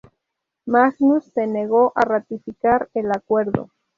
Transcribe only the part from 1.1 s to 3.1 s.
se negó a ratificar